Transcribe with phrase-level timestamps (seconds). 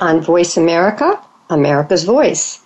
[0.00, 2.60] on Voice America, America's Voice.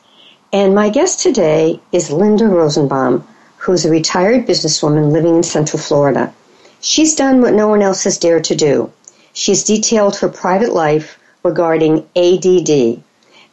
[0.52, 6.33] And my guest today is Linda Rosenbaum, who's a retired businesswoman living in Central Florida.
[6.80, 8.92] She's done what no one else has dared to do.
[9.33, 13.02] She's detailed her private life regarding ADD,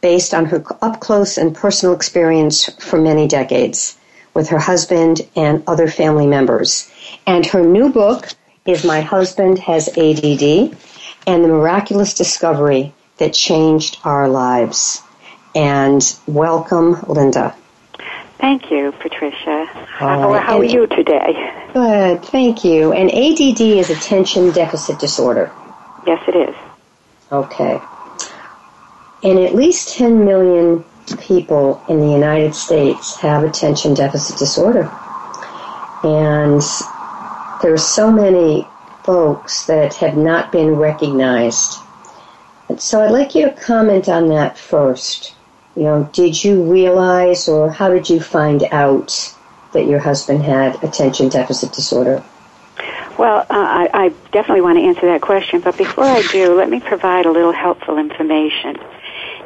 [0.02, 3.98] based on her up close and personal experience for many decades
[4.34, 6.90] with her husband and other family members.
[7.28, 8.30] And her new book,
[8.66, 10.76] is My Husband Has ADD
[11.28, 12.94] and the Miraculous Discovery
[13.24, 15.02] That Changed Our Lives.
[15.56, 17.56] And welcome, Linda.
[18.38, 19.66] Thank you, Patricia.
[19.66, 21.70] How, how are you today?
[21.72, 22.92] Good, thank you.
[22.92, 25.50] And ADD is attention deficit disorder.
[26.06, 26.54] Yes, it is.
[27.32, 27.80] Okay.
[29.24, 30.84] And at least 10 million
[31.22, 34.92] people in the United States have attention deficit disorder.
[36.04, 36.62] And
[37.62, 38.68] there are so many
[39.06, 41.80] folks that have not been recognized.
[42.82, 45.36] So I'd like you to comment on that first.
[45.76, 49.36] You know, did you realize or how did you find out
[49.74, 52.24] that your husband had attention deficit disorder?
[53.18, 56.70] Well, uh, I, I definitely want to answer that question, but before I do, let
[56.70, 58.78] me provide a little helpful information.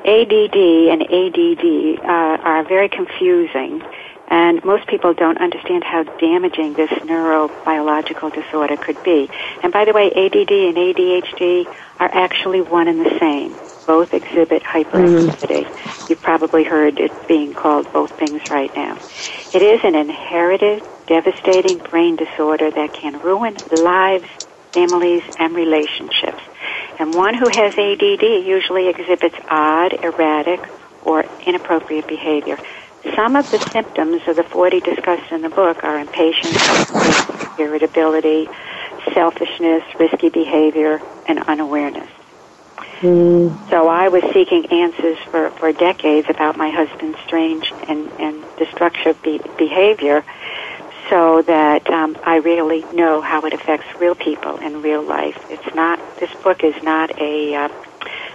[0.05, 3.83] ADD and ADD uh, are very confusing
[4.27, 9.29] and most people don't understand how damaging this neurobiological disorder could be.
[9.63, 11.65] And by the way, ADD and ADHD
[11.99, 13.55] are actually one and the same.
[13.85, 15.65] Both exhibit hyperactivity.
[15.65, 16.11] Mm-hmm.
[16.11, 18.97] You've probably heard it being called both things right now.
[19.53, 24.27] It is an inherited, devastating brain disorder that can ruin lives,
[24.73, 26.41] families, and relationships.
[26.99, 30.67] And one who has ADD usually exhibits odd, erratic,
[31.05, 32.57] or inappropriate behavior.
[33.15, 36.89] Some of the symptoms of the 40 discussed in the book are impatience,
[37.59, 38.49] irritability,
[39.13, 42.09] selfishness, risky behavior, and unawareness.
[43.01, 43.69] Mm.
[43.69, 49.21] So I was seeking answers for, for decades about my husband's strange and, and destructive
[49.21, 50.23] be- behavior
[51.09, 55.37] so that um, I really know how it affects real people in real life.
[55.49, 57.69] It's not, this book is not a uh,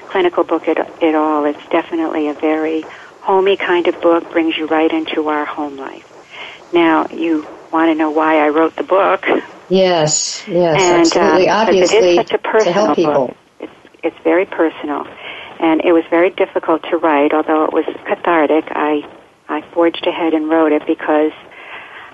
[0.09, 1.44] clinical book at, at all.
[1.44, 2.84] It's definitely a very
[3.22, 6.09] homey kind of book brings you right into our home life.
[6.72, 9.25] Now, you want to know why I wrote the book.
[9.69, 11.49] Yes, yes, and, absolutely.
[11.49, 13.27] Uh, Obviously, it is such a personal to help people.
[13.28, 13.37] Book.
[13.61, 13.72] It's,
[14.03, 15.06] it's very personal.
[15.61, 18.65] And it was very difficult to write, although it was cathartic.
[18.71, 19.09] I,
[19.49, 21.32] I forged ahead and wrote it because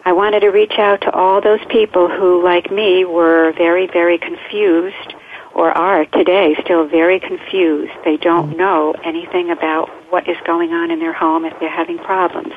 [0.04, 4.18] I wanted to reach out to all those people who, like me, were very, very
[4.18, 5.14] confused
[5.58, 7.91] or are today still very confused.
[8.04, 8.58] They don't mm-hmm.
[8.58, 12.54] know anything about what is going on in their home if they're having problems.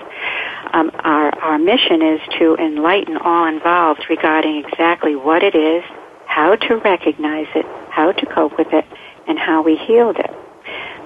[0.71, 5.83] Um, our, our mission is to enlighten all involved regarding exactly what it is,
[6.27, 8.85] how to recognize it, how to cope with it,
[9.27, 10.29] and how we healed it.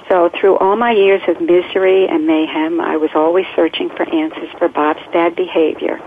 [0.09, 4.49] So through all my years of misery and mayhem, I was always searching for answers
[4.59, 5.97] for Bob's bad behavior.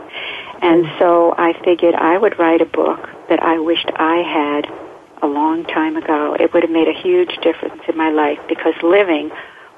[0.60, 0.98] And mm-hmm.
[0.98, 4.88] so I figured I would write a book that I wished I had
[5.22, 6.36] a long time ago.
[6.38, 9.30] It would have made a huge difference in my life because living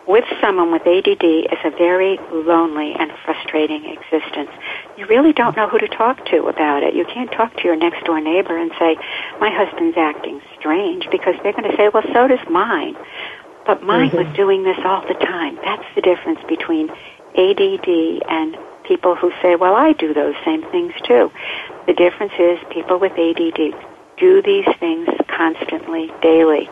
[0.06, 4.50] with someone with ADD is a very lonely and frustrating existence.
[4.96, 6.94] You really don't know who to talk to about it.
[6.94, 8.96] You can't talk to your next door neighbor and say,
[9.38, 12.96] my husband's acting strange because they're going to say, well, so does mine.
[13.66, 14.26] But mine mm-hmm.
[14.26, 15.56] was doing this all the time.
[15.64, 16.90] That's the difference between
[17.36, 17.88] ADD
[18.28, 21.30] and people who say, well, I do those same things too.
[21.86, 23.89] The difference is people with ADD
[24.20, 26.68] do these things constantly, daily.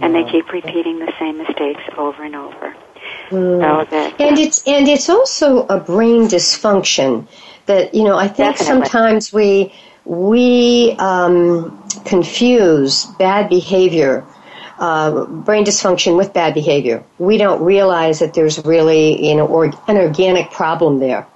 [0.00, 2.76] and they keep repeating the same mistakes over and over.
[3.30, 3.60] Mm.
[3.60, 7.26] So that, and it's and it's also a brain dysfunction
[7.66, 8.86] that you know I think Definitely.
[8.88, 9.72] sometimes we
[10.04, 14.24] we um, confuse bad behavior
[14.82, 17.04] uh, brain dysfunction with bad behavior.
[17.18, 21.26] We don't realize that there's really you know or, an organic problem there.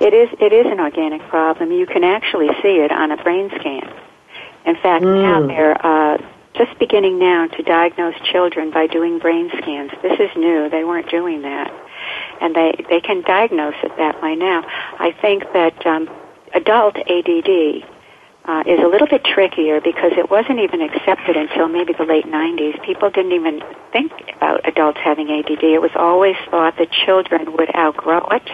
[0.00, 1.72] It is it is an organic problem.
[1.72, 3.92] You can actually see it on a brain scan.
[4.66, 5.22] In fact, mm.
[5.22, 6.18] now they're uh,
[6.54, 9.90] just beginning now to diagnose children by doing brain scans.
[10.02, 10.68] This is new.
[10.68, 11.72] They weren't doing that,
[12.40, 14.62] and they they can diagnose it that way now.
[14.98, 16.08] I think that um,
[16.54, 17.84] adult ADD
[18.44, 22.26] uh, is a little bit trickier because it wasn't even accepted until maybe the late
[22.26, 22.84] 90s.
[22.84, 23.62] People didn't even
[23.92, 25.62] think about adults having ADD.
[25.62, 28.48] It was always thought that children would outgrow it.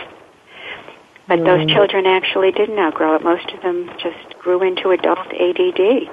[1.29, 1.45] But mm.
[1.45, 3.23] those children actually didn't outgrow it.
[3.23, 6.11] Most of them just grew into adult ADD.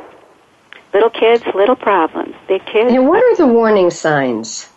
[0.94, 2.36] Little kids, little problems.
[2.48, 2.94] Big kids.
[2.94, 4.70] And what are the warning signs?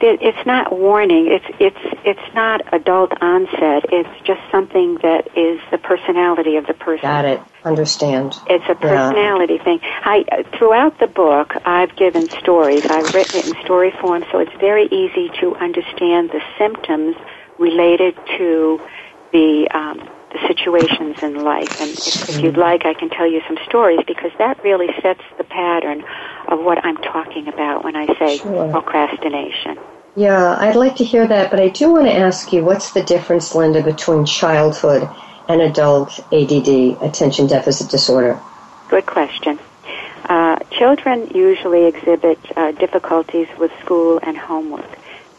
[0.00, 1.26] it's not warning.
[1.28, 3.86] It's it's it's not adult onset.
[3.90, 7.02] It's just something that is the personality of the person.
[7.02, 7.40] Got it.
[7.64, 8.38] Understand.
[8.48, 9.64] It's a personality yeah.
[9.64, 9.80] thing.
[9.82, 12.84] I throughout the book, I've given stories.
[12.86, 17.16] I've written it in story form, so it's very easy to understand the symptoms
[17.58, 18.80] related to
[19.32, 21.80] the um, the situations in life.
[21.80, 25.22] And if, if you'd like, I can tell you some stories because that really sets
[25.38, 26.04] the pattern
[26.48, 28.70] of what I'm talking about when I say sure.
[28.70, 29.78] procrastination.
[30.16, 33.02] Yeah, I'd like to hear that, but I do want to ask you what's the
[33.02, 35.08] difference, Linda, between childhood
[35.48, 38.40] and adult ADD, attention deficit disorder?
[38.88, 39.58] Good question.
[40.28, 44.88] Uh, children usually exhibit uh, difficulties with school and homework.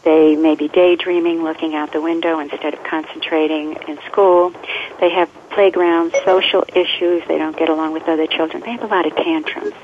[0.04, 4.52] They may be daydreaming, looking out the window instead of concentrating in school.
[5.00, 7.22] They have playground social issues.
[7.26, 8.62] They don't get along with other children.
[8.62, 9.74] They have a lot of tantrums.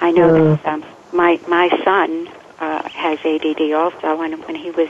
[0.00, 0.62] I know mm.
[0.62, 2.28] that um, my my son
[2.58, 4.88] uh, has ADD also, and when he was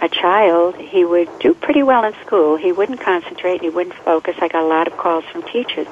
[0.00, 2.56] a child, he would do pretty well in school.
[2.56, 3.60] He wouldn't concentrate.
[3.60, 4.36] He wouldn't focus.
[4.40, 5.88] I got a lot of calls from teachers.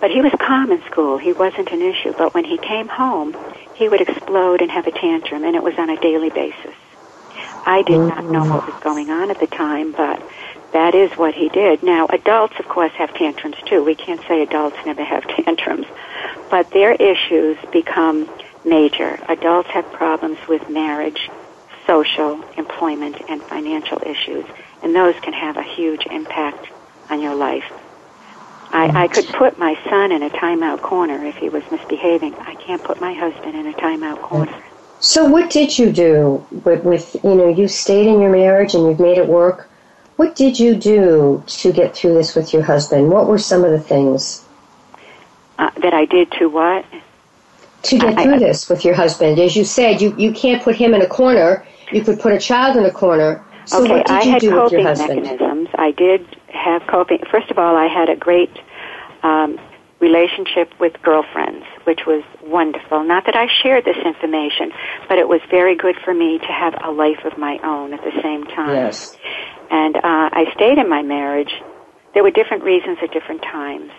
[0.00, 1.18] But he was calm in school.
[1.18, 2.14] He wasn't an issue.
[2.16, 3.36] But when he came home,
[3.74, 6.74] he would explode and have a tantrum, and it was on a daily basis.
[7.66, 10.22] I did not know what was going on at the time, but
[10.72, 11.82] that is what he did.
[11.82, 13.82] Now, adults, of course, have tantrums too.
[13.82, 15.86] We can't say adults never have tantrums,
[16.50, 18.28] but their issues become
[18.64, 19.18] major.
[19.28, 21.30] Adults have problems with marriage,
[21.86, 24.44] social, employment, and financial issues,
[24.82, 26.68] and those can have a huge impact
[27.08, 27.64] on your life.
[28.72, 32.34] I, I could put my son in a timeout corner if he was misbehaving.
[32.36, 34.62] I can't put my husband in a timeout corner.
[35.00, 38.86] So, what did you do with, with, you know, you stayed in your marriage and
[38.86, 39.68] you've made it work?
[40.16, 43.10] What did you do to get through this with your husband?
[43.10, 44.44] What were some of the things?
[45.58, 46.84] Uh, that I did to what?
[47.84, 49.38] To get I, through I, this with your husband.
[49.38, 51.66] As you said, you, you can't put him in a corner.
[51.90, 53.42] You could put a child in a corner.
[53.64, 55.22] So okay, what did I you had do coping with your husband?
[55.22, 55.68] mechanisms.
[55.76, 57.20] I did have coping.
[57.30, 58.54] First of all, I had a great
[59.22, 59.58] um,
[60.00, 63.04] relationship with girlfriends, which was wonderful.
[63.04, 64.72] Not that I shared this information,
[65.08, 68.00] but it was very good for me to have a life of my own at
[68.00, 68.74] the same time.
[68.74, 69.16] Yes.
[69.70, 71.52] And uh, I stayed in my marriage.
[72.14, 73.92] There were different reasons at different times.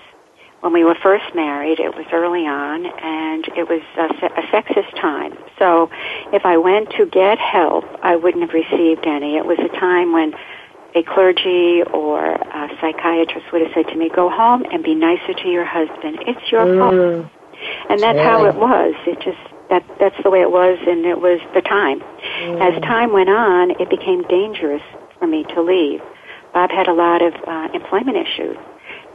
[0.61, 4.05] When we were first married, it was early on, and it was a,
[4.37, 5.35] a sexist time.
[5.57, 5.89] So
[6.33, 9.37] if I went to get help, I wouldn't have received any.
[9.37, 10.33] It was a time when
[10.95, 15.33] a clergy or a psychiatrist would have said to me, "Go home and be nicer
[15.33, 16.19] to your husband.
[16.27, 16.79] It's your mm.
[16.79, 17.31] fault."
[17.89, 18.27] And that's really?
[18.27, 18.95] how it was.
[19.05, 22.01] It just that that's the way it was, and it was the time.
[22.01, 22.59] Mm.
[22.59, 24.83] As time went on, it became dangerous
[25.19, 26.01] for me to leave.
[26.53, 28.57] Bob had a lot of uh, employment issues,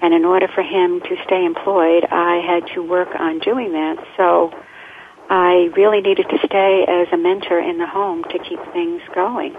[0.00, 3.96] and in order for him to stay employed, I had to work on doing that.
[4.16, 4.52] So.
[5.28, 9.56] I really needed to stay as a mentor in the home to keep things going.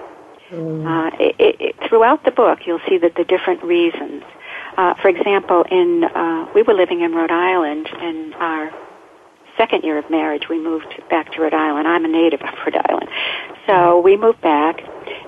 [0.52, 0.86] Mm.
[0.86, 4.24] Uh, it, it, throughout the book, you'll see that the different reasons.
[4.78, 8.72] Uh, for example, in uh, we were living in Rhode Island in our
[9.58, 10.48] second year of marriage.
[10.50, 11.88] We moved back to Rhode Island.
[11.88, 13.10] I'm a native of Rhode Island,
[13.66, 14.82] so we moved back,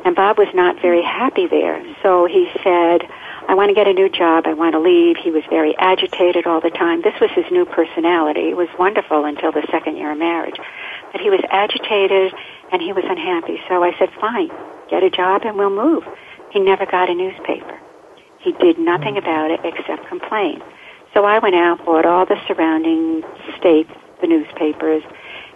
[0.05, 1.83] and Bob was not very happy there.
[2.01, 3.01] So he said,
[3.47, 4.45] "I want to get a new job.
[4.45, 7.01] I want to leave." He was very agitated all the time.
[7.01, 8.49] This was his new personality.
[8.49, 10.59] It was wonderful until the second year of marriage,
[11.11, 12.33] but he was agitated
[12.71, 13.59] and he was unhappy.
[13.67, 14.51] So I said, "Fine."
[14.89, 16.03] get a job and we'll move.
[16.51, 17.79] He never got a newspaper.
[18.39, 19.19] He did nothing mm.
[19.19, 20.61] about it except complain.
[21.13, 23.23] So I went out, bought all the surrounding
[23.57, 25.03] states, the newspapers,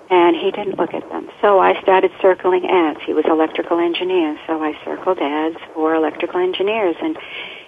[0.10, 1.29] and he didn't look at them.
[1.41, 3.00] So I started circling ads.
[3.05, 7.17] He was electrical engineer, so I circled ads for electrical engineers, and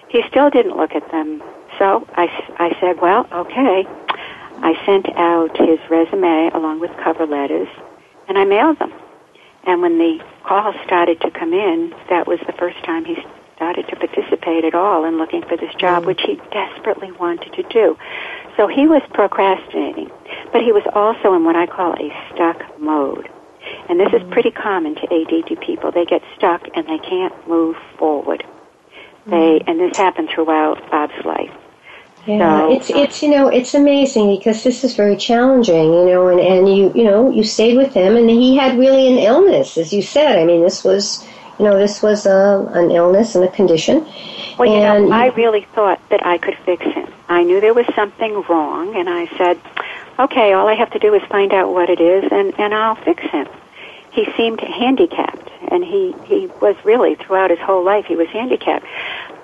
[0.08, 1.42] he still didn't look at them.
[1.78, 2.26] So I,
[2.58, 3.86] I said, well, okay,
[4.58, 7.68] I sent out his resume along with cover letters,
[8.28, 8.92] and I mailed them.
[9.66, 13.16] And when the calls started to come in, that was the first time he
[13.56, 16.06] started to participate at all in looking for this job, mm.
[16.06, 17.98] which he desperately wanted to do.
[18.56, 20.10] So he was procrastinating,
[20.52, 23.28] but he was also in what I call a stuck mode.
[23.88, 24.30] And this is mm.
[24.30, 25.90] pretty common to ADD people.
[25.90, 28.44] They get stuck and they can't move forward.
[29.26, 29.64] They mm.
[29.66, 31.52] and this happened throughout Bob's life.
[32.26, 36.28] Yeah, So- it's it's you know it's amazing because this is very challenging, you know,
[36.28, 39.78] and and you you know you stayed with him, and he had really an illness,
[39.78, 40.38] as you said.
[40.38, 41.24] I mean, this was
[41.58, 44.04] you know this was a, an illness and a condition.
[44.58, 47.06] Well, you know, I really thought that I could fix him.
[47.28, 49.58] I knew there was something wrong, and I said,
[50.18, 52.96] "Okay, all I have to do is find out what it is, and and I'll
[52.96, 53.46] fix him."
[54.10, 58.86] He seemed handicapped, and he he was really throughout his whole life he was handicapped.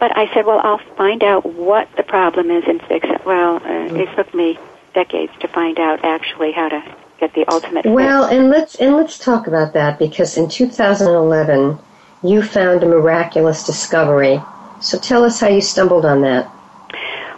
[0.03, 3.63] But I said, "Well, I'll find out what the problem is and fix it." Well,
[3.65, 4.59] uh, it took me
[4.95, 6.83] decades to find out actually how to
[7.21, 7.85] get the ultimate.
[7.85, 7.95] fix.
[7.95, 11.79] Well, and let's and let's talk about that because in 2011
[12.25, 14.43] you found a miraculous discovery.
[14.81, 16.51] So tell us how you stumbled on that.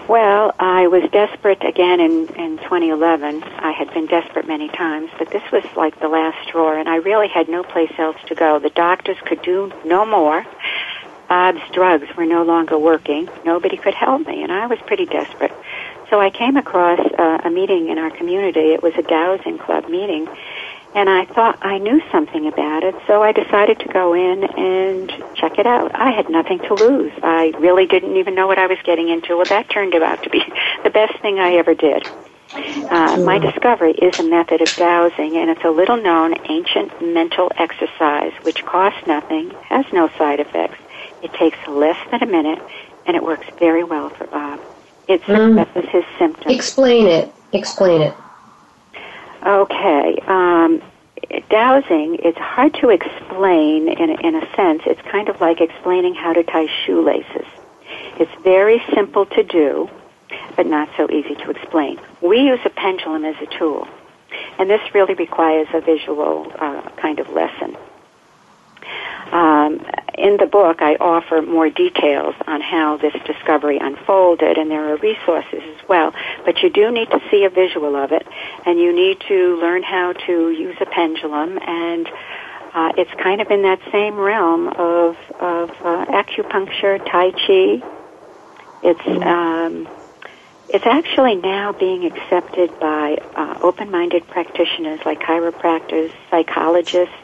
[0.08, 3.42] Well, I was desperate again in, in 2011.
[3.42, 6.96] I had been desperate many times, but this was like the last straw, and I
[6.96, 8.58] really had no place else to go.
[8.58, 10.46] The doctors could do no more.
[11.28, 13.28] Bob's drugs were no longer working.
[13.44, 15.52] Nobody could help me, and I was pretty desperate.
[16.10, 18.72] So I came across uh, a meeting in our community.
[18.72, 20.28] It was a dowsing club meeting,
[20.94, 25.10] and I thought I knew something about it, so I decided to go in and
[25.34, 25.94] check it out.
[25.94, 27.12] I had nothing to lose.
[27.22, 29.36] I really didn't even know what I was getting into.
[29.36, 30.42] Well, that turned out to be
[30.84, 32.06] the best thing I ever did.
[32.54, 37.50] Uh, my discovery is a method of dowsing, and it's a little known ancient mental
[37.56, 40.83] exercise which costs nothing, has no side effects.
[41.24, 42.60] It takes less than a minute,
[43.06, 44.60] and it works very well for Bob.
[45.08, 46.54] It suppresses his symptoms.
[46.54, 47.32] Explain it.
[47.52, 48.14] Explain it.
[49.46, 50.18] Okay.
[50.26, 50.82] Um,
[51.48, 54.82] dowsing, it's hard to explain in a, in a sense.
[54.86, 57.46] It's kind of like explaining how to tie shoelaces.
[58.18, 59.88] It's very simple to do,
[60.56, 61.98] but not so easy to explain.
[62.20, 63.88] We use a pendulum as a tool,
[64.58, 67.76] and this really requires a visual uh, kind of lesson.
[69.34, 69.84] Um,
[70.16, 74.96] in the book, I offer more details on how this discovery unfolded, and there are
[74.96, 76.14] resources as well.
[76.44, 78.24] But you do need to see a visual of it,
[78.64, 82.06] and you need to learn how to use a pendulum, and
[82.74, 87.82] uh, it's kind of in that same realm of, of uh, acupuncture, Tai Chi.
[88.84, 89.88] It's um,
[90.68, 97.14] it's actually now being accepted by uh, open-minded practitioners like chiropractors, psychologists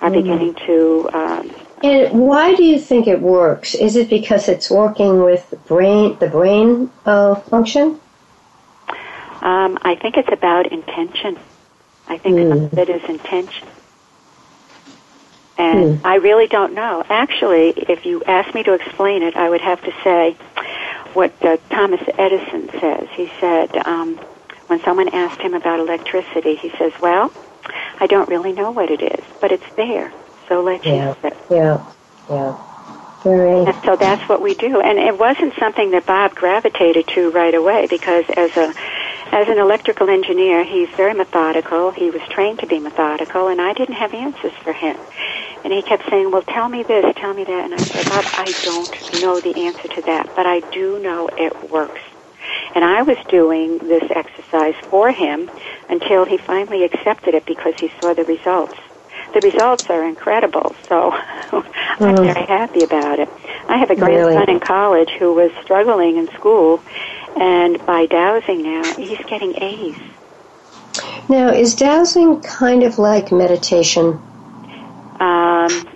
[0.00, 1.50] are beginning to um,
[1.82, 3.74] And why do you think it works?
[3.74, 8.00] Is it because it's working with the brain, the brain uh, function?
[9.40, 11.38] Um, I think it's about intention.
[12.08, 13.68] I think some of it is intention.
[15.58, 17.02] And I really don't know.
[17.08, 20.32] Actually, if you asked me to explain it, I would have to say
[21.14, 23.08] what uh, Thomas Edison says.
[23.12, 24.16] He said, um,
[24.66, 27.32] when someone asked him about electricity, he says, well,
[28.00, 30.12] I don't really know what it is, but it's there,
[30.48, 31.08] so let's Yeah.
[31.08, 31.36] use it.
[31.50, 31.78] Yeah,
[32.30, 32.54] yeah.
[33.24, 33.64] Very.
[33.66, 34.80] And so that's what we do.
[34.80, 38.72] And it wasn't something that Bob gravitated to right away because as a
[39.32, 41.90] as an electrical engineer, he's very methodical.
[41.90, 44.96] He was trained to be methodical, and I didn't have answers for him.
[45.64, 48.24] And he kept saying, "Well, tell me this, tell me that." And I said, "Bob,
[48.38, 52.00] I don't know the answer to that, but I do know it works."
[52.76, 55.50] And I was doing this exercise for him
[55.88, 58.74] until he finally accepted it because he saw the results.
[59.32, 61.10] The results are incredible, so
[62.00, 63.30] I'm very happy about it.
[63.66, 64.52] I have a grandson Really?
[64.52, 66.82] in college who was struggling in school,
[67.34, 69.96] and by dowsing now, he's getting A's.
[71.30, 74.20] Now, is dowsing kind of like meditation?
[75.18, 75.88] Um,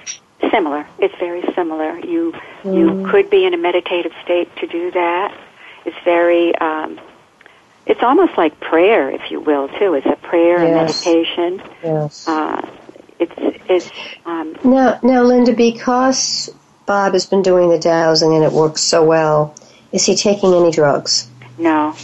[0.50, 0.86] similar.
[0.98, 1.98] It's very similar.
[1.98, 2.32] You
[2.64, 5.36] you could be in a meditative state to do that.
[5.84, 6.54] It's very.
[6.56, 7.00] Um,
[7.86, 9.94] it's almost like prayer, if you will, too.
[9.94, 11.62] It's a prayer and meditation.
[11.82, 12.28] Yes.
[12.28, 12.68] Uh,
[13.18, 13.32] it's
[13.68, 13.90] it's
[14.24, 16.50] um, Now, now, Linda, because
[16.86, 19.54] Bob has been doing the dowsing and it works so well,
[19.92, 21.28] is he taking any drugs?
[21.58, 21.94] no,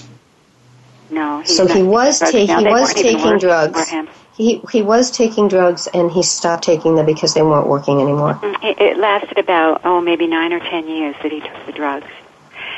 [1.10, 1.42] no.
[1.44, 2.30] So he was now.
[2.30, 3.90] he was taking drugs.
[4.36, 8.34] He he was taking drugs and he stopped taking them because they weren't working anymore.
[8.34, 11.72] Mm, It, it lasted about oh maybe nine or ten years that he took the
[11.72, 12.06] drugs.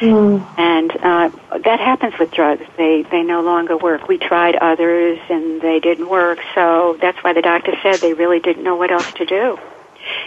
[0.00, 0.46] Mm.
[0.56, 2.64] and uh, that happens with drugs.
[2.76, 4.06] They they no longer work.
[4.06, 8.38] We tried others and they didn't work, so that's why the doctor said they really
[8.38, 9.58] didn't know what else to do.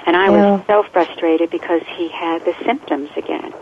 [0.06, 3.54] And I was so frustrated because he had the symptoms again.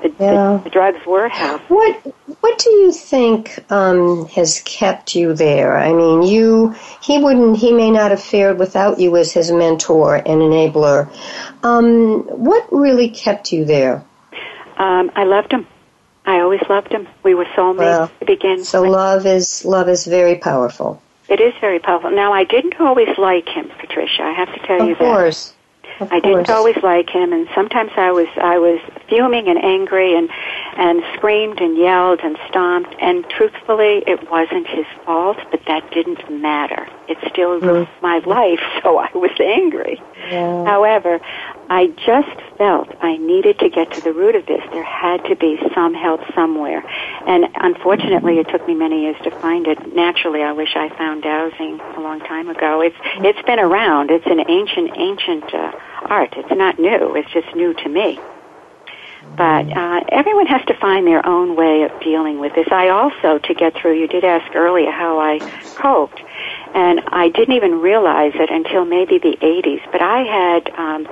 [0.00, 0.58] The, yeah.
[0.58, 1.76] the, the drugs were helpful.
[1.76, 5.76] What What do you think um, has kept you there?
[5.76, 10.14] I mean, you he wouldn't he may not have fared without you as his mentor
[10.14, 11.10] and enabler.
[11.64, 14.04] Um, what really kept you there?
[14.78, 15.66] Um, I loved him.
[16.24, 17.08] I always loved him.
[17.22, 18.64] We were soulmates well, to begin.
[18.64, 18.90] So with.
[18.90, 21.02] love is love is very powerful.
[21.28, 22.10] It is very powerful.
[22.10, 24.22] Now, I didn't always like him, Patricia.
[24.22, 25.02] I have to tell of you that.
[25.02, 25.54] Of course.
[26.00, 30.30] I didn't always like him, and sometimes I was I was fuming and angry and
[30.76, 32.94] and screamed and yelled and stomped.
[33.00, 36.86] And truthfully, it wasn't his fault, but that didn't matter.
[37.08, 37.88] It still mm.
[38.00, 40.00] my life, so I was angry.
[40.30, 40.64] Yeah.
[40.66, 41.20] However,
[41.70, 44.62] I just felt I needed to get to the root of this.
[44.72, 46.82] There had to be some help somewhere.
[47.26, 49.94] And unfortunately, it took me many years to find it.
[49.94, 52.80] Naturally, I wish I found dowsing a long time ago.
[52.80, 54.10] It's, it's been around.
[54.10, 55.72] It's an ancient, ancient uh,
[56.06, 56.34] art.
[56.36, 57.14] It's not new.
[57.14, 58.18] It's just new to me.
[59.36, 62.66] But uh, everyone has to find their own way of dealing with this.
[62.72, 65.38] I also, to get through, you did ask earlier how I
[65.76, 66.20] coped.
[66.74, 69.80] And I didn't even realize it until maybe the 80s.
[69.92, 71.08] But I had um,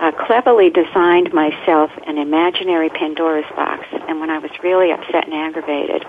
[0.00, 3.84] uh, cleverly designed myself an imaginary Pandora's box.
[4.08, 6.04] And when I was really upset and aggravated,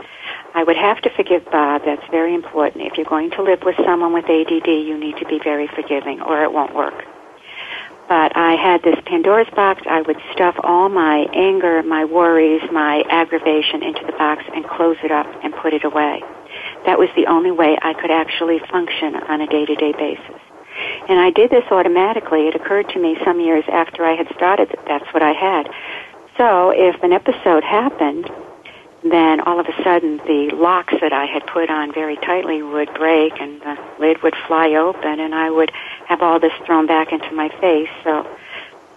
[0.53, 1.83] I would have to forgive Bob.
[1.85, 2.85] That's very important.
[2.85, 6.21] If you're going to live with someone with ADD, you need to be very forgiving
[6.21, 7.03] or it won't work.
[8.07, 9.81] But I had this Pandora's box.
[9.89, 14.95] I would stuff all my anger, my worries, my aggravation into the box and close
[15.03, 16.23] it up and put it away.
[16.85, 20.46] That was the only way I could actually function on a day-to-day basis.
[21.07, 22.47] And I did this automatically.
[22.47, 25.69] It occurred to me some years after I had started that that's what I had.
[26.37, 28.29] So if an episode happened,
[29.03, 32.93] then all of a sudden the locks that I had put on very tightly would
[32.93, 35.71] break and the lid would fly open and I would
[36.07, 37.89] have all this thrown back into my face.
[38.03, 38.27] So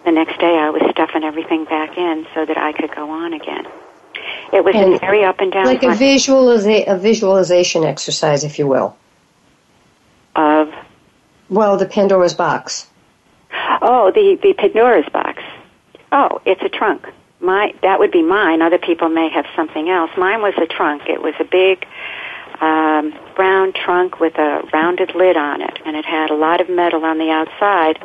[0.05, 3.35] the next day I was stuffing everything back in so that I could go on
[3.35, 3.67] again.
[4.53, 5.67] It was and a very up and down.
[5.67, 8.97] Like a, visualiza- a visualization exercise, if you will.
[10.35, 10.73] Of?
[11.51, 12.87] Well, the Pandora's box.
[13.83, 15.43] Oh, the, the Pandora's box.
[16.13, 17.07] Oh, it's a trunk.
[17.41, 18.63] My that would be mine.
[18.63, 20.11] Other people may have something else.
[20.17, 21.03] Mine was a trunk.
[21.09, 21.87] It was a big
[22.61, 26.69] um, brown trunk with a rounded lid on it, and it had a lot of
[26.69, 27.99] metal on the outside.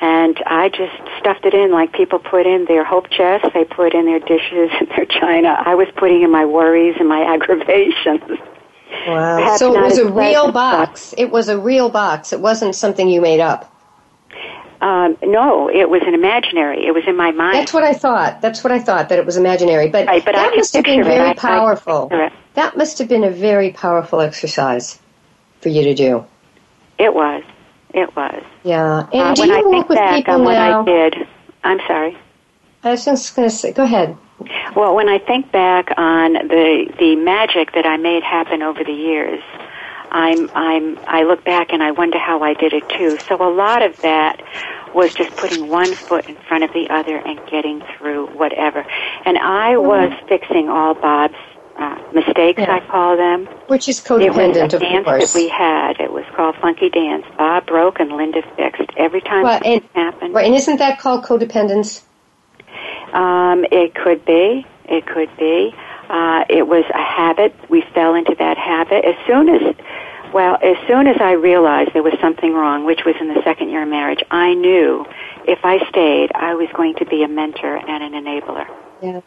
[0.00, 3.46] And I just stuffed it in like people put in their hope chest.
[3.52, 5.62] They put in their dishes and their china.
[5.64, 8.40] I was putting in my worries and my aggravations.
[9.06, 9.38] Wow.
[9.38, 11.00] Perhaps so it was a real box.
[11.00, 11.18] Stuff.
[11.18, 12.32] It was a real box.
[12.32, 13.74] It wasn't something you made up.
[14.80, 16.86] Um, no, it was an imaginary.
[16.86, 17.54] It was in my mind.
[17.54, 18.40] That's what I thought.
[18.40, 19.88] That's what I thought that it was imaginary.
[19.88, 21.36] But, right, but that must have been very it.
[21.36, 22.08] powerful.
[22.10, 24.98] I, that must have been a very powerful exercise
[25.60, 26.26] for you to do.
[26.98, 27.42] It was.
[27.92, 28.42] It was.
[28.62, 29.06] Yeah.
[29.12, 31.14] And uh, do when you I work think back on what I did,
[31.62, 32.16] I'm sorry.
[32.82, 34.16] I was just going to say, go ahead.
[34.80, 38.94] Well, when I think back on the the magic that I made happen over the
[38.94, 39.42] years,
[40.10, 43.18] I'm I'm I look back and I wonder how I did it too.
[43.18, 44.42] So a lot of that
[44.94, 48.86] was just putting one foot in front of the other and getting through whatever.
[49.26, 49.86] And I mm-hmm.
[49.86, 51.34] was fixing all Bob's
[51.76, 52.76] uh, mistakes, yeah.
[52.76, 53.44] I call them.
[53.66, 55.32] Which is codependent, it was a of dance course.
[55.34, 56.00] that we had.
[56.00, 57.26] It was called Funky Dance.
[57.36, 58.90] Bob broke and Linda fixed.
[58.96, 60.32] Every time well, and, happened.
[60.32, 62.00] Right, and isn't that called codependence?
[63.12, 64.66] Um, it could be.
[64.84, 65.74] It could be.
[66.08, 67.54] Uh, it was a habit.
[67.68, 69.04] We fell into that habit.
[69.04, 69.76] As soon as
[70.32, 73.70] well, as soon as I realized there was something wrong, which was in the second
[73.70, 75.06] year of marriage, I knew
[75.46, 78.66] if I stayed, I was going to be a mentor and an enabler.
[79.02, 79.20] Yeah.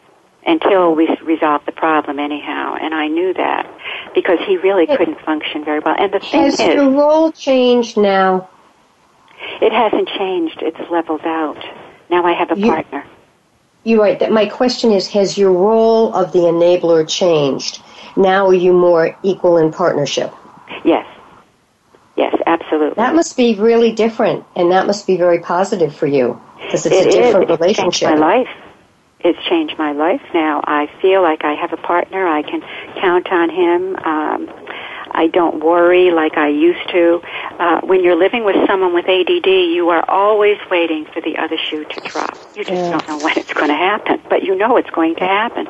[0.45, 3.65] Until we resolved the problem, anyhow, and I knew that
[4.13, 5.95] because he really couldn't function very well.
[5.97, 8.49] And the thing is, has your role changed now?
[9.61, 10.61] It hasn't changed.
[10.61, 11.63] It's leveled out.
[12.09, 13.05] Now I have a you, partner.
[13.83, 14.19] You're right.
[14.19, 17.81] That my question is: Has your role of the enabler changed?
[18.15, 20.33] Now are you more equal in partnership?
[20.85, 21.05] Yes.
[22.15, 22.95] Yes, absolutely.
[22.95, 26.95] That must be really different, and that must be very positive for you because it's
[26.95, 27.59] it a different is.
[27.59, 27.87] relationship.
[27.87, 28.47] It's changed my life.
[29.21, 30.61] It's changed my life now.
[30.65, 32.27] I feel like I have a partner.
[32.27, 32.61] I can
[33.01, 33.95] count on him.
[33.95, 34.62] Um,
[35.13, 37.21] I don't worry like I used to.
[37.59, 41.57] Uh, when you're living with someone with ADD, you are always waiting for the other
[41.57, 42.37] shoe to drop.
[42.55, 42.91] You just yeah.
[42.91, 45.67] don't know when it's going to happen, but you know it's going to happen.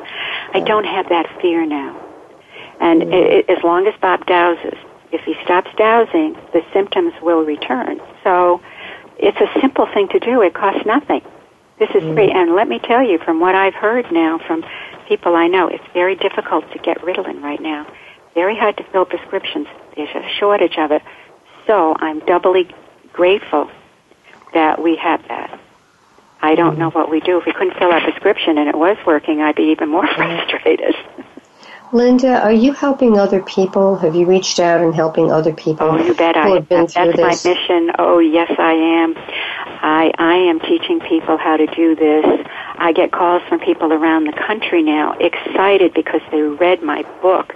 [0.52, 2.00] I don't have that fear now.
[2.80, 3.12] And mm.
[3.12, 4.78] it, as long as Bob dowses,
[5.12, 8.00] if he stops dowsing, the symptoms will return.
[8.22, 8.60] So
[9.18, 10.42] it's a simple thing to do.
[10.42, 11.22] It costs nothing.
[11.78, 12.14] This is mm.
[12.14, 12.30] free.
[12.30, 14.64] And let me tell you, from what I've heard now from
[15.08, 17.86] people I know, it's very difficult to get Ritalin right now.
[18.34, 19.66] Very hard to fill prescriptions.
[19.96, 21.02] There's a shortage of it.
[21.66, 22.68] So I'm doubly
[23.12, 23.70] grateful
[24.52, 25.60] that we have that.
[26.42, 27.38] I don't know what we'd do.
[27.38, 30.94] If we couldn't fill our prescription and it was working, I'd be even more frustrated.
[31.92, 33.96] Linda, are you helping other people?
[33.96, 35.86] Have you reached out and helping other people?
[35.86, 36.86] Oh, you bet I have been am.
[36.88, 37.44] through That's this?
[37.44, 37.92] my mission.
[37.98, 39.14] Oh, yes, I am.
[39.16, 42.24] I I am teaching people how to do this.
[42.76, 47.54] I get calls from people around the country now, excited because they read my book.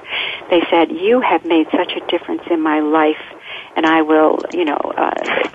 [0.51, 3.21] They said, "You have made such a difference in my life."
[3.77, 5.11] And I will, you know, uh,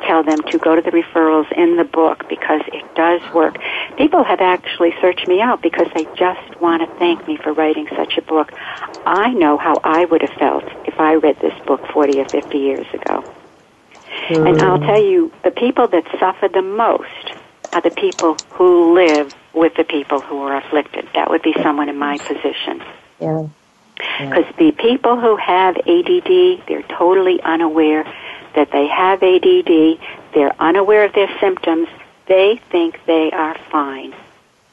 [0.07, 3.57] tell them to go to the referrals in the book because it does work.
[3.97, 7.87] People have actually searched me out because they just want to thank me for writing
[7.95, 8.51] such a book.
[9.05, 12.57] I know how I would have felt if I read this book 40 or 50
[12.57, 13.23] years ago.
[14.29, 17.33] And I'll tell you, the people that suffer the most
[17.73, 21.07] are the people who live with the people who are afflicted.
[21.13, 22.83] That would be someone in my position.
[23.19, 23.47] Yeah.
[23.95, 28.03] Because the people who have ADD, they're totally unaware
[28.55, 29.99] that they have ADD.
[30.33, 31.87] They're unaware of their symptoms.
[32.27, 34.15] They think they are fine.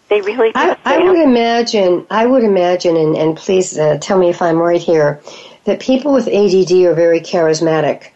[0.09, 0.53] They really.
[0.55, 4.59] I, I would imagine, I would imagine, and, and please uh, tell me if I'm
[4.59, 5.21] right here,
[5.64, 8.11] that people with ADD are very charismatic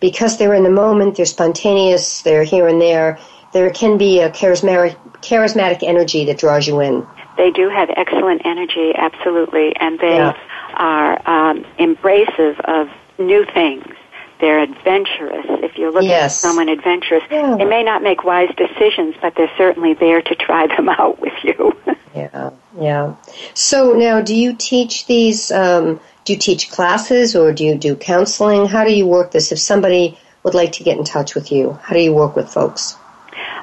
[0.00, 3.18] because they're in the moment, they're spontaneous, they're here and there.
[3.56, 7.06] There can be a charismatic, charismatic energy that draws you in.
[7.38, 10.34] They do have excellent energy, absolutely, and they Yeah.
[10.74, 13.86] are um, embracive of new things.
[14.42, 15.46] They're adventurous.
[15.48, 16.38] If you're looking Yes.
[16.42, 17.56] for someone adventurous, Yeah.
[17.58, 21.32] they may not make wise decisions, but they're certainly there to try them out with
[21.42, 21.74] you.
[22.14, 23.12] Yeah, yeah.
[23.54, 25.50] So now, do you teach these?
[25.50, 28.66] Um, do you teach classes or do you do counseling?
[28.66, 29.50] How do you work this?
[29.50, 32.50] If somebody would like to get in touch with you, how do you work with
[32.52, 32.96] folks?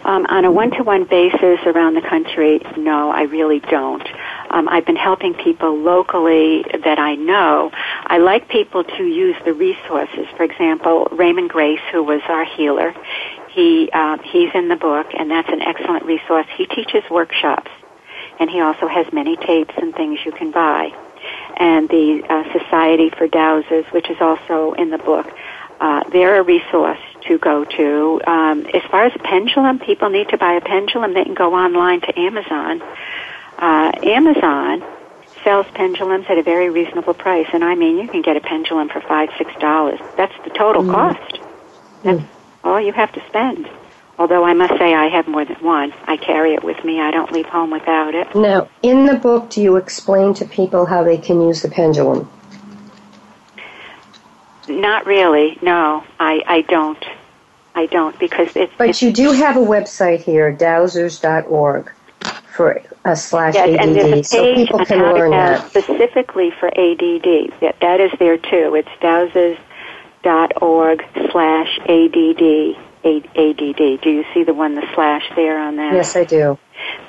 [0.06, 4.06] Um, on a one-to-one basis around the country, no, I really don't.
[4.50, 7.72] Um, I've been helping people locally that I know.
[7.74, 10.28] I like people to use the resources.
[10.36, 12.94] For example, Raymond Grace, who was our healer,
[13.52, 16.48] he uh, he's in the book, and that's an excellent resource.
[16.58, 17.72] He teaches workshops,
[18.40, 20.90] and he also has many tapes and things you can buy.
[21.56, 25.28] And the uh, Society for Dowsers, which is also in the book,
[25.80, 28.22] uh, they're a resource to go to.
[28.26, 31.14] Um, as far as a pendulum, people need to buy a pendulum.
[31.14, 32.82] They can go online to Amazon.
[33.58, 34.84] Uh, Amazon
[35.44, 38.90] sells pendulums at a very reasonable price, and I mean, you can get a pendulum
[38.90, 40.00] for five, six dollars.
[40.18, 41.40] That's the total cost.
[42.04, 42.22] That's
[42.64, 43.70] all you have to spend.
[44.18, 45.92] Although I must say, I have more than one.
[46.06, 47.02] I carry it with me.
[47.02, 48.36] I don't leave home without it.
[48.36, 52.30] Now, in the book, do you explain to people how they can use the pendulum?
[54.68, 55.58] Not really.
[55.62, 57.04] No, I, I don't.
[57.76, 58.72] I don't because it's.
[58.78, 61.92] But it's you do have a website here, dowsers.org,
[62.56, 65.68] for a slash Yes, and there's ADD, a so people on can how learn that.
[65.70, 67.52] specifically for ADD.
[67.62, 68.76] That, that is there too.
[68.76, 72.78] It's dowsers.org slash ADD.
[73.06, 74.00] ADD.
[74.02, 75.94] Do you see the one, the slash there on that?
[75.94, 76.58] Yes, I do.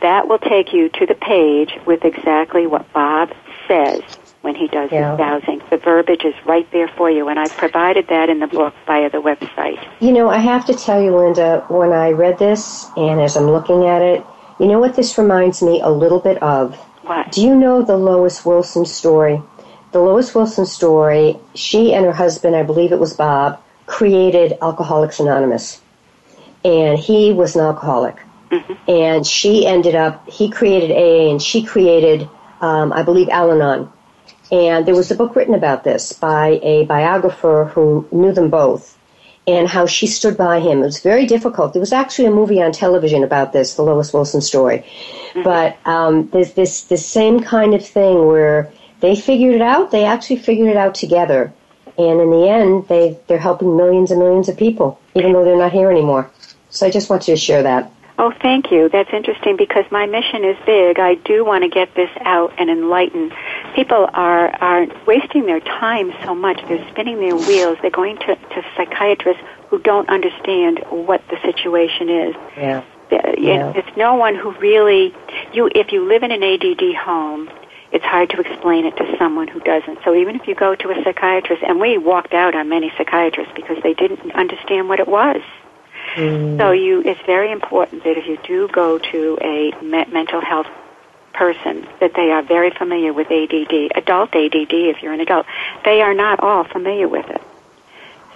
[0.03, 3.31] That will take you to the page with exactly what Bob
[3.69, 4.03] says
[4.45, 5.11] when he does Yeah.
[5.11, 5.63] his dowsing.
[5.71, 9.09] The verbiage is right there for you, and I've provided that in the book via
[9.09, 9.79] the website.
[10.01, 13.51] You know, I have to tell you, Linda, when I read this and as I'm
[13.51, 14.23] looking at it,
[14.61, 16.77] you know what this reminds me a little bit of?
[17.07, 17.33] What?
[17.33, 19.41] Do you know the Lois Wilson story?
[19.93, 25.21] The Lois Wilson story, she and her husband, I believe it was Bob, created Alcoholics
[25.21, 25.81] Anonymous.
[26.65, 28.17] And he was an alcoholic.
[28.87, 32.29] And she ended up, he created AA and she created,
[32.61, 33.91] um, I believe, Al Anon.
[34.55, 38.97] And there was a book written about this by a biographer who knew them both
[39.49, 40.79] and how she stood by him.
[40.79, 41.73] It was very difficult.
[41.73, 44.87] There was actually a movie on television about this, the Lois Wilson story.
[45.43, 49.91] But um, there's this this same kind of thing where they figured it out.
[49.91, 51.53] They actually figured it out together,
[51.99, 55.59] and in the end, they they're helping millions and millions of people, even though they're
[55.59, 56.31] not here anymore.
[56.71, 57.91] So I just want you to share that.
[58.17, 58.89] Oh, thank you.
[58.89, 61.01] That's interesting because my mission is big.
[61.01, 63.33] I do want to get this out and enlighten.
[63.75, 66.61] People are are wasting their time so much.
[66.69, 67.79] They're spinning their wheels.
[67.83, 72.35] They're going to, to psychiatrists who don't understand what the situation is.
[72.57, 72.85] Yeah.
[73.11, 73.73] Yeah.
[73.75, 75.13] It's no one who really
[75.53, 75.69] you.
[75.75, 77.51] If you live in an ADD home,
[77.91, 79.99] it's hard to explain it to someone who doesn't.
[80.05, 83.53] So even if you go to a psychiatrist, and we walked out on many psychiatrists
[83.57, 85.43] because they didn't understand what it was.
[86.59, 90.67] So you, it's very important that if you do go to a me- mental health
[91.33, 94.73] person, that they are very familiar with ADD, adult ADD.
[94.73, 95.47] If you're an adult,
[95.85, 97.41] they are not all familiar with it.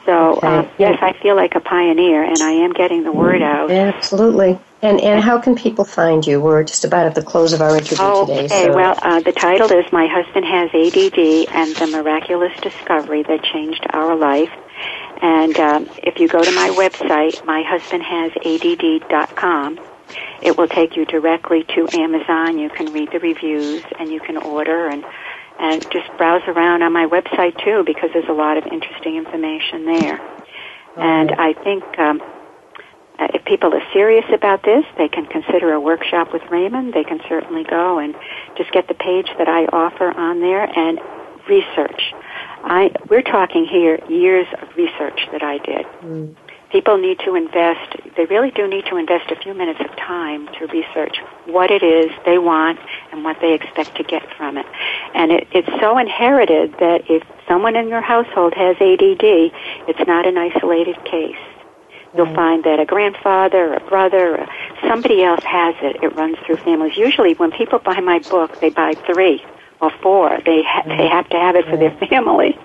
[0.05, 0.47] So Okay.
[0.47, 3.71] um, yes, I feel like a pioneer, and I am getting the word out.
[3.71, 4.59] Absolutely.
[4.81, 6.41] And and how can people find you?
[6.41, 8.45] We're just about at the close of our interview today.
[8.45, 11.19] Okay, So well, uh, the title is My Husband Has ADD
[11.53, 14.53] and the Miraculous Discovery That Changed Our Life.
[15.21, 19.81] And um, if you go to my website, myhusbandhasadd.com,
[20.43, 22.57] it will take you directly to Amazon.
[22.59, 25.05] You can read the reviews and you can order and
[25.59, 29.87] and just browse around on my website too because there's a lot of interesting information
[29.87, 30.21] there.
[30.97, 32.23] And I think um,
[33.18, 36.94] uh, if people are serious about this, they can consider a workshop with Raymond.
[36.94, 38.14] They can certainly go and
[38.57, 41.00] just get the page that I offer on there and
[41.48, 42.14] research.
[42.64, 45.87] I we're talking here years of research that I did.
[46.02, 46.37] Mm
[46.70, 50.48] people need to invest, they really do need to invest a few minutes of time
[50.59, 52.78] to research what it is they want
[53.12, 54.66] and what they expect to get from it.
[55.14, 59.24] And it, it's so inherited that if someone in your household has ADD,
[59.88, 61.37] it's not an isolated case.
[62.16, 62.35] You'll mm-hmm.
[62.35, 64.47] find that a grandfather, a brother,
[64.88, 66.03] somebody else has it.
[66.03, 66.97] It runs through families.
[66.97, 69.44] Usually, when people buy my book, they buy three
[69.81, 70.38] or four.
[70.44, 71.12] They ha- they mm-hmm.
[71.12, 72.59] have to have it for their family.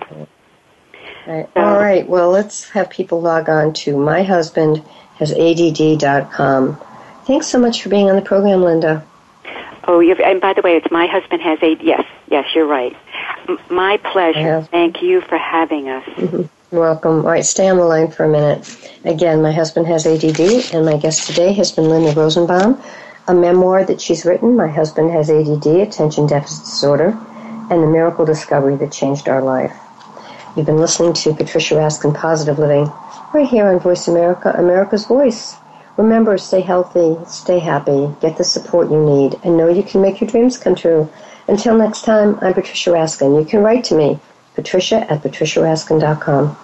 [1.26, 1.48] Right.
[1.56, 2.06] All right.
[2.06, 4.82] Well, let's have people log on to my husband
[5.16, 6.80] has myhusbandhasadd.com.
[7.26, 9.06] Thanks so much for being on the program, Linda.
[9.86, 11.82] Oh, you've, and by the way, it's my husband has ADD.
[11.82, 12.96] Yes, yes, you're right.
[13.48, 14.62] M- my pleasure.
[14.70, 16.04] Thank you for having us.
[16.04, 16.42] Mm-hmm.
[16.74, 17.18] Welcome.
[17.18, 18.68] All right, stay on the line for a minute.
[19.04, 22.82] Again, my husband has ADD, and my guest today has been Linda Rosenbaum.
[23.28, 27.16] A memoir that she's written, My Husband Has ADD, Attention Deficit Disorder,
[27.70, 29.72] and the Miracle Discovery That Changed Our Life.
[30.56, 32.90] You've been listening to Patricia Raskin Positive Living
[33.32, 35.54] right here on Voice America, America's Voice.
[35.96, 40.20] Remember, stay healthy, stay happy, get the support you need, and know you can make
[40.20, 41.08] your dreams come true.
[41.46, 43.38] Until next time, I'm Patricia Raskin.
[43.40, 44.18] You can write to me,
[44.56, 46.63] patricia at patriciaraskin.com.